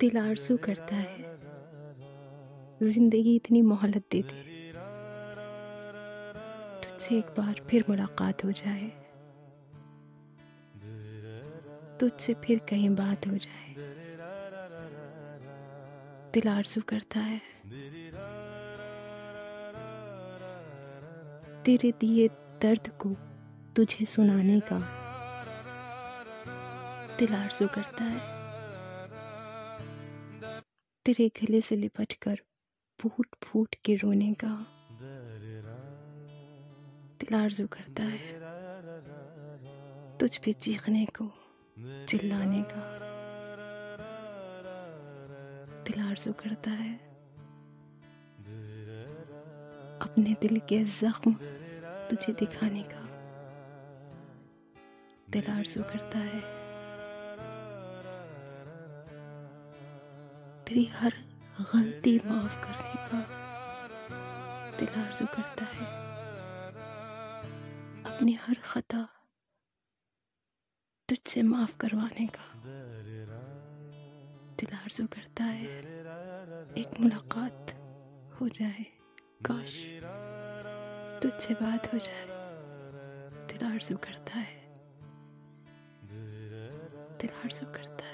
[0.00, 1.30] दिल आरज़ू करता है।
[2.82, 4.42] ज़िंदगी इतनी मोहलत दे दे
[6.82, 8.88] तुझसे एक बार फिर मुलाकात हो जाए।
[12.00, 13.74] तुझसे फिर कहीं बात हो जाए।
[16.34, 17.40] दिल आरज़ू करता है।
[21.64, 22.28] तेरे दिए
[22.62, 23.14] दर्द को
[23.76, 25.01] तुझे सुनाने का
[27.18, 28.20] दिल आरज़ू करता है।
[31.06, 32.40] तेरे गले से लिपट कर
[33.00, 34.54] फूट फूट के रोने का
[37.20, 38.40] दिल आरज़ू करता है।
[40.18, 41.30] तुझ पे चीखने को
[42.08, 42.82] चिल्लाने का
[45.84, 46.94] दिल आरज़ू करता है।
[50.02, 51.32] अपने दिल के जख्म
[52.10, 53.00] तुझे दिखाने का
[55.30, 56.61] दिल आरज़ू करता है।
[60.66, 61.12] तेरी हर
[61.60, 63.20] गलती माफ़ करने का
[64.78, 65.86] दिल आरज़ू करता है।
[68.04, 69.08] अपनी हर खता
[71.08, 72.46] तुझसे माफ़ करवाने का।
[74.56, 75.66] दिल आरज़ू करता है।
[76.78, 77.66] एक मुलाकात
[78.40, 78.86] हो जाए।
[79.50, 79.72] काश
[81.22, 82.26] तुझसे बात हो जाए।
[83.46, 84.62] दिल आरज़ू करता है।
[87.18, 88.12] दिल आरज़ू करता है।